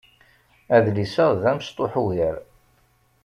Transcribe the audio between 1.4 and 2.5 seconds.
d amecṭuḥ ugar.